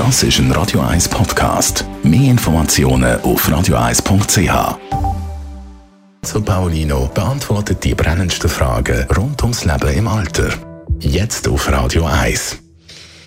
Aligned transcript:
Das 0.00 0.22
ist 0.22 0.38
ein 0.38 0.50
Radio 0.52 0.80
1 0.80 1.10
Podcast. 1.10 1.84
Mehr 2.02 2.30
Informationen 2.30 3.20
auf 3.20 3.46
radio1.ch. 3.46 4.78
So 6.22 6.40
Paulino 6.40 7.10
beantwortet 7.12 7.84
die 7.84 7.94
brennendsten 7.94 8.48
Fragen 8.48 9.06
rund 9.14 9.42
ums 9.42 9.66
Leben 9.66 9.92
im 9.92 10.08
Alter. 10.08 10.54
Jetzt 11.00 11.46
auf 11.46 11.70
Radio 11.70 12.06
1. 12.06 12.56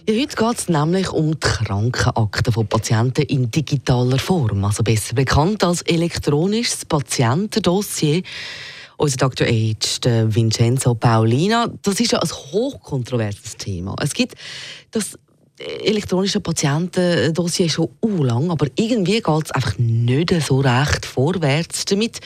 Ja, 0.09 0.19
heute 0.19 0.35
geht 0.35 0.57
es 0.57 0.67
nämlich 0.67 1.11
um 1.11 1.33
die 1.33 1.39
Krankenakten 1.41 2.51
von 2.51 2.65
Patienten 2.65 3.21
in 3.21 3.51
digitaler 3.51 4.17
Form, 4.17 4.65
also 4.65 4.81
besser 4.81 5.13
bekannt 5.13 5.63
als 5.63 5.83
elektronisches 5.83 6.85
Patientendossier. 6.85 8.23
Unser 8.97 9.17
Dr. 9.17 9.45
Age, 9.45 10.01
der 10.01 10.33
Vincenzo 10.33 10.95
Paulina, 10.95 11.67
das 11.83 11.99
ist 11.99 12.13
ja 12.13 12.19
ein 12.19 12.31
hochkontroverses 12.31 13.57
Thema. 13.57 13.95
Es 14.01 14.15
gibt 14.15 14.33
das 14.89 15.19
elektronische 15.83 16.39
Patientendossier 16.39 17.69
schon 17.69 17.89
lang, 18.01 18.51
aber 18.51 18.67
irgendwie 18.75 19.21
geht 19.21 19.45
es 19.45 19.51
einfach 19.51 19.77
nicht 19.77 20.33
so 20.41 20.59
recht 20.59 21.05
vorwärts 21.05 21.85
damit. 21.85 22.19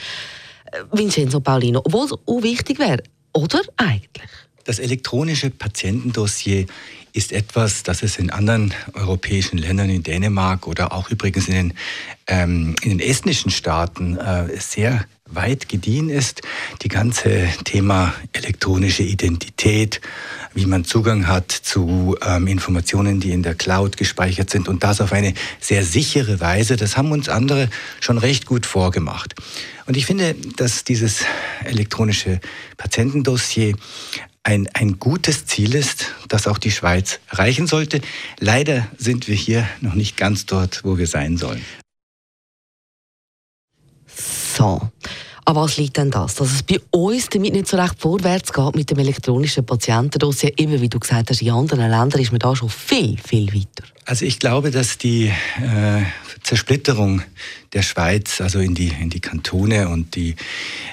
Äh, 0.71 0.83
Vincenzo 0.91 1.39
Paulino, 1.39 1.81
obwohl 1.83 2.05
es 2.05 2.13
auch 2.13 2.43
wichtig 2.43 2.79
wäre, 2.79 3.03
oder 3.33 3.61
eigentlich? 3.77 4.29
Das 4.67 4.79
elektronische 4.79 5.49
Patientendossier 5.49 6.65
ist 7.13 7.31
etwas, 7.31 7.83
das 7.83 8.03
es 8.03 8.17
in 8.17 8.29
anderen 8.29 8.73
europäischen 8.95 9.57
Ländern, 9.57 9.89
in 9.89 10.03
Dänemark 10.03 10.67
oder 10.67 10.91
auch 10.91 11.09
übrigens 11.09 11.47
in 11.47 11.53
den, 11.53 11.73
ähm, 12.27 12.75
in 12.81 12.89
den 12.89 12.99
estnischen 12.99 13.49
Staaten 13.49 14.17
äh, 14.17 14.59
sehr 14.59 15.05
weit 15.25 15.69
gediehen 15.69 16.09
ist. 16.09 16.41
Die 16.81 16.89
ganze 16.89 17.47
Thema 17.63 18.13
elektronische 18.33 19.03
Identität, 19.03 20.01
wie 20.53 20.65
man 20.65 20.83
Zugang 20.83 21.27
hat 21.27 21.49
zu 21.49 22.17
ähm, 22.21 22.47
Informationen, 22.47 23.21
die 23.21 23.31
in 23.31 23.43
der 23.43 23.55
Cloud 23.55 23.95
gespeichert 23.95 24.49
sind 24.49 24.67
und 24.67 24.83
das 24.83 24.99
auf 24.99 25.13
eine 25.13 25.33
sehr 25.61 25.85
sichere 25.85 26.41
Weise, 26.41 26.75
das 26.75 26.97
haben 26.97 27.13
uns 27.13 27.29
andere 27.29 27.69
schon 28.01 28.17
recht 28.17 28.45
gut 28.45 28.65
vorgemacht. 28.65 29.33
Und 29.85 29.95
ich 29.95 30.05
finde, 30.05 30.35
dass 30.57 30.83
dieses 30.83 31.21
elektronische 31.63 32.41
Patientendossier 32.75 33.73
ein, 34.47 34.69
ein 34.73 34.97
gutes 34.97 35.45
Ziel 35.45 35.75
ist, 35.75 36.13
das 36.29 36.47
auch 36.47 36.57
die 36.57 36.71
Schweiz 36.71 37.19
erreichen 37.29 37.67
sollte. 37.67 37.99
Leider 38.39 38.87
sind 38.97 39.27
wir 39.27 39.35
hier 39.35 39.67
noch 39.81 39.93
nicht 39.93 40.15
ganz 40.15 40.45
dort, 40.45 40.85
wo 40.85 40.97
wir 40.97 41.07
sein 41.07 41.35
sollen. 41.35 41.65
So. 44.07 44.89
An 45.47 45.55
was 45.55 45.77
liegt 45.77 45.95
denn 45.95 46.11
das? 46.11 46.35
Dass 46.35 46.51
es 46.51 46.61
bei 46.61 46.77
uns 46.91 47.29
damit 47.29 47.53
nicht 47.53 47.69
so 47.69 47.77
recht 47.77 47.95
vorwärts 47.97 48.51
geht 48.51 48.75
mit 48.75 48.91
dem 48.91 48.99
elektronischen 48.99 49.65
Patientendossier. 49.65 50.51
Eben 50.57 50.81
wie 50.81 50.89
du 50.89 50.99
gesagt 50.99 51.29
hast, 51.29 51.41
in 51.41 51.51
anderen 51.51 51.89
Ländern 51.89 52.19
ist 52.19 52.33
man 52.33 52.39
da 52.39 52.53
schon 52.53 52.67
viel, 52.67 53.17
viel 53.17 53.47
weiter. 53.53 53.87
Also 54.03 54.25
ich 54.25 54.39
glaube, 54.39 54.71
dass 54.71 54.97
die 54.97 55.27
äh, 55.27 56.01
Zersplitterung 56.43 57.21
der 57.71 57.81
Schweiz, 57.81 58.41
also 58.41 58.59
in 58.59 58.75
die, 58.75 58.89
in 58.89 59.09
die 59.09 59.21
Kantone 59.21 59.87
und 59.87 60.17
die 60.17 60.35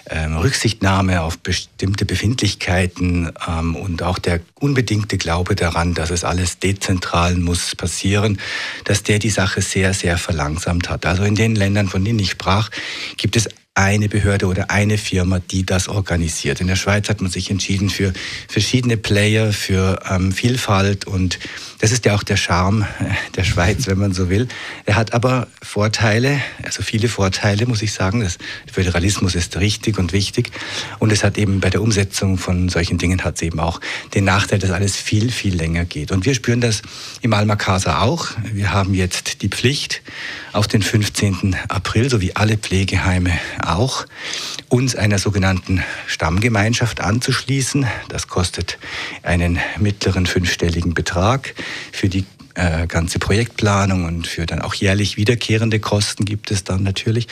ähm, 0.09 0.37
Rücksichtnahme 0.37 1.23
auf 1.23 1.39
bestimmte 1.41 2.05
Befindlichkeiten 2.05 3.33
ähm, 3.49 3.75
und 3.75 4.05
auch 4.05 4.21
der 4.21 4.39
unbedingte 4.61 5.19
Glaube 5.19 5.57
daran, 5.57 5.95
dass 5.95 6.11
es 6.11 6.23
alles 6.23 6.61
dezentral 6.61 7.35
muss 7.35 7.75
passieren, 7.75 8.39
dass 8.85 9.03
der 9.03 9.19
die 9.19 9.31
Sache 9.31 9.63
sehr, 9.63 9.95
sehr 9.95 10.17
verlangsamt 10.17 10.89
hat. 10.89 11.07
Also 11.07 11.25
in 11.25 11.35
den 11.35 11.57
Ländern, 11.57 11.89
von 11.89 12.05
denen 12.05 12.21
ich 12.21 12.31
sprach, 12.31 12.71
gibt 13.17 13.35
es 13.35 13.49
eine 13.77 14.09
Behörde 14.09 14.47
oder 14.47 14.71
eine 14.71 14.99
Firma, 14.99 15.41
die 15.41 15.67
das 15.67 15.89
organisiert. 15.89 16.61
In 16.61 16.69
der 16.69 16.77
Schweiz 16.77 17.09
hat 17.09 17.21
man 17.21 17.31
sich 17.31 17.51
entschieden 17.51 17.91
für 17.91 18.13
verschiedene 18.49 18.97
Player, 18.97 19.53
für 19.53 19.99
ähm, 20.09 20.31
Vielfalt 20.31 21.07
und 21.07 21.41
das 21.81 21.91
ist 21.91 22.05
ja 22.05 22.15
auch 22.15 22.23
der 22.23 22.37
Charme 22.37 22.83
äh, 23.01 23.07
der 23.35 23.43
Schweiz, 23.43 23.89
wenn 23.89 23.99
man 23.99 24.15
so 24.15 24.31
will. 24.31 24.47
Er 24.87 24.95
hat 24.95 25.13
aber 25.13 25.49
Vorteile, 25.61 26.41
also 26.63 26.85
viele 26.85 27.09
Vorteile, 27.09 27.67
muss 27.67 27.83
ich 27.83 27.93
sagen. 27.93 28.21
Das 28.21 28.39
Föderalismus 28.73 29.35
ist 29.35 29.57
richtig 29.57 29.99
und 29.99 30.13
wichtig 30.13 30.53
und 31.01 31.11
es 31.11 31.25
hat 31.25 31.37
eben 31.37 31.59
bei 31.59 31.69
der 31.69 31.83
Umsetzung 31.83 32.39
von 32.39 32.69
solchen 32.69 32.99
Dingen 32.99 33.25
hat 33.25 33.37
es 33.37 33.43
eben 33.43 33.59
auch 33.59 33.81
den 34.15 34.23
Nachteil, 34.23 34.61
dass 34.61 34.71
alles 34.71 34.97
viel, 34.97 35.33
viel 35.33 35.57
länger 35.57 35.85
geht. 35.85 36.13
Und 36.13 36.27
wir 36.27 36.35
spüren 36.35 36.61
das 36.61 36.83
im 37.23 37.33
Alma 37.33 37.57
Casa 37.57 38.03
auch. 38.03 38.29
Wir 38.53 38.73
haben 38.73 38.95
jetzt 38.95 39.43
die 39.43 39.49
Pflicht, 39.49 40.01
auf 40.55 40.69
den 40.69 40.83
15. 40.83 41.57
April, 41.69 42.09
so 42.09 42.21
wie 42.21 42.37
alle 42.37 42.57
Pflegeheime 42.57 43.33
auch, 43.65 44.07
uns 44.69 44.95
einer 44.95 45.19
sogenannten 45.19 45.83
Stammgemeinschaft 46.07 47.01
anzuschließen. 47.01 47.87
Das 48.09 48.29
kostet 48.29 48.79
einen 49.23 49.59
mittleren 49.79 50.27
fünfstelligen 50.27 50.95
Betrag. 50.95 51.55
Für 51.93 52.09
die 52.09 52.25
äh, 52.55 52.87
ganze 52.87 53.19
Projektplanung 53.19 54.05
und 54.05 54.27
für 54.27 54.47
dann 54.47 54.63
auch 54.63 54.75
jährlich 54.75 55.17
wiederkehrende 55.17 55.81
Kosten 55.81 56.25
gibt 56.25 56.51
es 56.51 56.63
dann 56.63 56.83
natürlich. 56.83 57.27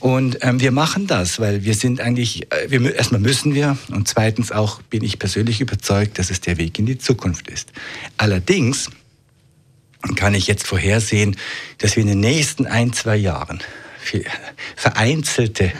Und 0.00 0.38
ähm, 0.40 0.60
wir 0.60 0.72
machen 0.72 1.06
das, 1.06 1.38
weil 1.38 1.62
wir 1.62 1.74
sind 1.74 2.00
eigentlich, 2.00 2.50
äh, 2.52 2.70
wir, 2.70 2.94
erstmal 2.94 3.20
müssen 3.20 3.54
wir 3.54 3.78
und 3.90 4.08
zweitens 4.08 4.50
auch 4.50 4.82
bin 4.82 5.04
ich 5.04 5.18
persönlich 5.18 5.60
überzeugt, 5.60 6.18
dass 6.18 6.30
es 6.30 6.40
der 6.40 6.58
Weg 6.58 6.78
in 6.78 6.86
die 6.86 6.98
Zukunft 6.98 7.48
ist. 7.48 7.70
Allerdings 8.16 8.90
kann 10.16 10.34
ich 10.34 10.46
jetzt 10.46 10.66
vorhersehen, 10.66 11.36
dass 11.78 11.96
wir 11.96 12.02
in 12.02 12.08
den 12.08 12.20
nächsten 12.20 12.66
ein, 12.66 12.92
zwei 12.92 13.16
Jahren 13.16 13.60
vereinzelte 14.80 15.72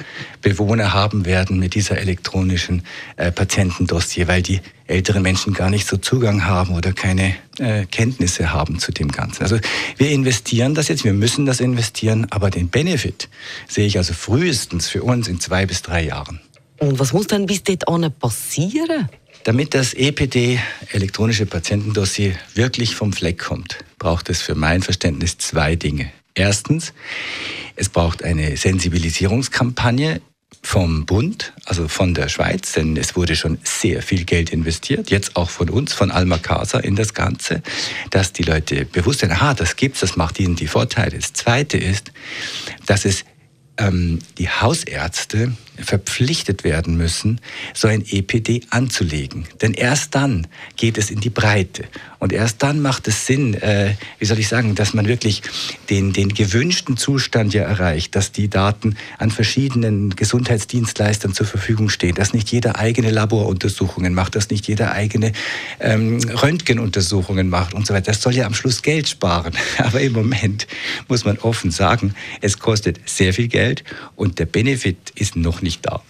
Bewohner 0.43 0.93
haben 0.93 1.25
werden 1.25 1.59
mit 1.59 1.75
dieser 1.75 1.97
elektronischen 1.97 2.83
äh, 3.17 3.33
Patientendossier, 3.33 4.29
weil 4.29 4.43
die 4.43 4.61
älteren 4.87 5.23
Menschen 5.23 5.55
gar 5.55 5.71
nicht 5.71 5.87
so 5.87 5.97
Zugang 5.97 6.45
haben 6.45 6.75
oder 6.75 6.93
keine 6.93 7.35
äh, 7.59 7.87
Kenntnisse 7.87 8.53
haben 8.53 8.79
zu 8.79 8.93
dem 8.93 9.11
Ganzen. 9.11 9.43
Also 9.43 9.59
wir 9.97 10.11
investieren 10.11 10.75
das 10.75 10.89
jetzt, 10.89 11.05
wir 11.05 11.15
müssen 11.15 11.47
das 11.47 11.61
investieren, 11.61 12.27
aber 12.29 12.51
den 12.51 12.69
Benefit 12.69 13.31
sehe 13.67 13.87
ich 13.87 13.97
also 13.97 14.13
frühestens 14.13 14.91
für 14.91 15.03
uns 15.03 15.29
in 15.29 15.41
zwei 15.41 15.65
bis 15.65 15.81
drei 15.81 16.03
Jahren. 16.03 16.39
Und 16.79 16.99
was 16.99 17.15
muss 17.15 17.27
dann 17.27 17.47
bis 17.47 17.63
dahin 17.63 18.13
passieren? 18.21 19.09
Damit 19.45 19.73
das 19.73 19.95
EPD, 19.95 20.61
elektronische 20.93 21.47
Patientendossier, 21.47 22.35
wirklich 22.55 22.95
vom 22.95 23.15
Fleck 23.15 23.39
kommt, 23.39 23.79
braucht 23.99 24.29
es 24.29 24.43
für 24.43 24.55
mein 24.55 24.83
Verständnis 24.83 25.39
zwei 25.39 25.75
Dinge. 25.77 26.13
Erstens, 26.35 26.93
es 27.81 27.89
braucht 27.89 28.23
eine 28.23 28.59
Sensibilisierungskampagne 28.59 30.21
vom 30.63 31.07
Bund, 31.07 31.55
also 31.65 31.89
von 31.89 32.13
der 32.13 32.29
Schweiz, 32.29 32.73
denn 32.73 32.99
es 32.99 33.17
wurde 33.17 33.35
schon 33.35 33.57
sehr 33.65 34.03
viel 34.03 34.25
Geld 34.25 34.51
investiert, 34.51 35.11
jetzt 35.11 35.35
auch 35.35 35.49
von 35.49 35.71
uns, 35.71 35.95
von 35.95 36.11
Alma 36.11 36.37
Casa 36.37 36.79
in 36.79 36.95
das 36.95 37.15
Ganze, 37.15 37.63
dass 38.11 38.35
die 38.35 38.43
Leute 38.43 38.85
bewusst 38.85 39.21
sind, 39.21 39.33
aha, 39.33 39.55
das 39.55 39.77
gibt's, 39.77 40.01
das 40.01 40.17
macht 40.17 40.39
ihnen 40.39 40.57
die 40.57 40.67
Vorteile. 40.67 41.17
Das 41.19 41.33
Zweite 41.33 41.79
ist, 41.79 42.13
dass 42.85 43.07
es 43.07 43.25
ähm, 43.79 44.19
die 44.37 44.51
Hausärzte 44.51 45.53
verpflichtet 45.83 46.65
werden 46.65 46.97
müssen, 46.97 47.41
so 47.75 47.89
ein 47.89 48.05
EPD 48.09 48.63
anzulegen. 48.71 49.47
Denn 49.61 49.75
erst 49.75 50.15
dann 50.15 50.47
geht 50.77 50.99
es 50.99 51.11
in 51.11 51.21
die 51.21 51.31
Breite. 51.31 51.85
Und 52.19 52.35
erst 52.35 52.63
dann 52.63 52.83
macht 52.83 53.09
es 53.09 53.27
Sinn, 53.27 53.55
äh, 53.55 53.95
wie 54.19 54.27
soll 54.27 54.39
ich 54.39 54.49
sagen, 54.49 54.75
dass 54.75 54.93
man 54.93 55.09
wirklich 55.09 55.43
den, 55.89 56.13
den 56.13 56.29
gewünschten 56.29 56.99
Zustand 56.99 57.55
ja 57.55 57.63
erreicht, 57.63 58.15
dass 58.15 58.31
die 58.31 58.49
Daten 58.49 58.97
an 59.19 59.31
verschiedenen 59.31 60.11
Gesundheitsdienstleistern 60.11 61.33
zur 61.33 61.47
Verfügung 61.47 61.89
stehen, 61.89 62.15
dass 62.15 62.35
nicht 62.35 62.53
jeder 62.53 62.79
eigene 62.79 63.11
Laboruntersuchungen 63.11 64.13
macht, 64.13 64.37
dass 64.37 64.51
nicht 64.51 64.69
jeder 64.69 64.93
eigene 64.93 65.33
ähm, 65.81 66.19
Röntgenuntersuchungen 66.19 67.49
macht 67.49 67.73
und 67.73 67.87
so 67.87 67.95
weiter. 67.95 68.13
Das 68.13 68.21
soll 68.21 68.35
ja 68.35 68.45
am 68.47 68.55
Schluss 68.55 68.83
Geld 68.83 69.09
sparen. 69.09 69.55
Aber 69.79 70.01
im 70.01 70.13
Moment 70.13 70.67
muss 71.09 71.25
man 71.25 71.39
offen 71.39 71.71
sagen, 71.71 72.15
es 72.43 72.59
kostet 72.59 73.01
sehr 73.07 73.33
viel 73.33 73.49
Geld 73.49 73.83
und 74.17 74.39
der 74.39 74.47
Benefit 74.47 74.99
ist 75.15 75.37
noch 75.37 75.63
nicht 75.63 75.70
nicht 75.71 75.87
da. 75.87 76.03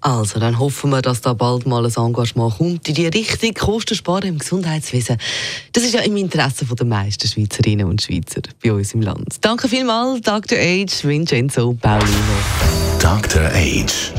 Also, 0.00 0.38
dann 0.38 0.58
hoffen 0.58 0.90
wir, 0.90 1.02
dass 1.02 1.20
da 1.20 1.32
bald 1.32 1.66
mal 1.66 1.84
ein 1.84 1.92
Engagement 1.92 2.58
kommt 2.58 2.88
in 2.88 2.94
die 2.94 3.06
Richtung. 3.06 3.52
Kostensparen 3.54 4.28
im 4.28 4.38
Gesundheitswesen. 4.38 5.16
Das 5.72 5.82
ist 5.84 5.94
ja 5.94 6.00
im 6.00 6.16
Interesse 6.16 6.64
der 6.64 6.86
meisten 6.86 7.26
Schweizerinnen 7.26 7.86
und 7.86 8.00
Schweizer 8.00 8.42
bei 8.62 8.72
uns 8.72 8.94
im 8.94 9.02
Land. 9.02 9.36
Danke 9.40 9.68
vielmals, 9.68 10.20
Dr. 10.20 10.58
Age, 10.58 11.02
Vincenzo 11.02 11.76
Paulino. 11.80 12.36
Dr. 13.00 13.46
Age. 13.52 14.12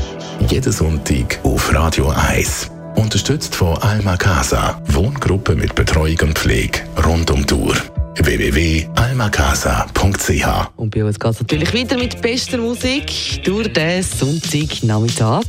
Jeden 0.48 0.72
Sonntag 0.72 1.40
auf 1.42 1.72
Radio 1.72 2.10
1. 2.10 2.70
Unterstützt 2.96 3.54
von 3.54 3.78
Alma 3.78 4.16
Casa. 4.16 4.82
Wohngruppe 4.88 5.54
mit 5.54 5.74
Betreuung 5.74 6.18
und 6.22 6.38
Pflege 6.38 6.80
rund 7.04 7.30
um 7.30 7.46
die 7.46 7.54
Uhr 7.54 7.76
www.almacasa.ch. 8.24 10.70
Und 10.76 10.94
bei 10.94 11.04
uns 11.04 11.18
geht 11.18 11.30
es 11.30 11.40
natürlich 11.40 11.74
weiter 11.74 11.96
mit 11.96 12.20
bester 12.20 12.58
Musik 12.58 13.42
durch 13.44 13.72
den 13.72 14.02
Sonntagnachmittag. 14.02 15.44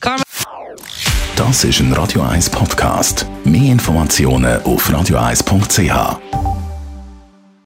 Carmen 0.00 0.22
das 1.38 1.62
ist 1.62 1.78
ein 1.78 1.92
Radio 1.92 2.22
1 2.22 2.50
Podcast. 2.50 3.24
Mehr 3.44 3.70
Informationen 3.70 4.60
auf 4.62 4.90
radio1.ch. 4.90 6.37